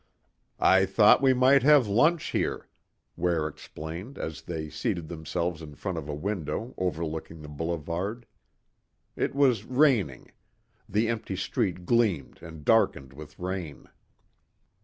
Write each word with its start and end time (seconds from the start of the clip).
"I 0.59 0.87
thought 0.87 1.21
we 1.21 1.31
might 1.31 1.61
have 1.61 1.85
lunch 1.87 2.31
here," 2.31 2.67
Ware 3.15 3.45
explained 3.47 4.17
as 4.17 4.41
they 4.41 4.67
seated 4.67 5.09
themselves 5.09 5.61
in 5.61 5.75
front 5.75 5.99
of 5.99 6.09
a 6.09 6.15
window 6.15 6.73
overlooking 6.75 7.43
the 7.43 7.47
boulevard. 7.47 8.25
It 9.15 9.35
was 9.35 9.63
raining. 9.63 10.31
The 10.89 11.07
empty 11.07 11.35
street 11.35 11.85
gleamed 11.85 12.41
and 12.41 12.65
darkened 12.65 13.13
with 13.13 13.37
rain. 13.37 13.89